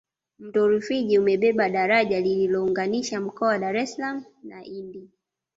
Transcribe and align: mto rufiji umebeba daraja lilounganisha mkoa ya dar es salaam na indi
mto 0.39 0.67
rufiji 0.69 1.19
umebeba 1.19 1.69
daraja 1.69 2.19
lilounganisha 2.19 3.21
mkoa 3.21 3.53
ya 3.53 3.59
dar 3.59 3.77
es 3.77 3.95
salaam 3.95 4.23
na 4.43 4.65
indi 4.65 5.09